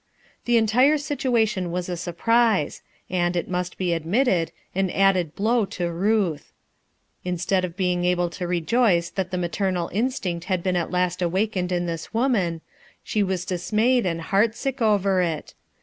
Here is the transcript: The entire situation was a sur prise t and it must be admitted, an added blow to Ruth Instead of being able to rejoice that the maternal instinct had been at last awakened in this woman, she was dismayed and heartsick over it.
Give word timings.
The 0.45 0.57
entire 0.57 0.97
situation 0.97 1.69
was 1.71 1.87
a 1.87 1.95
sur 1.95 2.13
prise 2.13 2.79
t 3.09 3.15
and 3.15 3.35
it 3.35 3.47
must 3.47 3.77
be 3.77 3.93
admitted, 3.93 4.51
an 4.73 4.89
added 4.89 5.35
blow 5.35 5.63
to 5.77 5.91
Ruth 5.91 6.51
Instead 7.23 7.63
of 7.63 7.77
being 7.77 8.03
able 8.03 8.31
to 8.31 8.47
rejoice 8.47 9.11
that 9.11 9.29
the 9.29 9.37
maternal 9.37 9.91
instinct 9.93 10.45
had 10.45 10.63
been 10.63 10.75
at 10.75 10.89
last 10.89 11.21
awakened 11.21 11.71
in 11.71 11.85
this 11.85 12.15
woman, 12.15 12.61
she 13.03 13.21
was 13.21 13.45
dismayed 13.45 14.07
and 14.07 14.21
heartsick 14.21 14.81
over 14.81 15.21
it. 15.21 15.53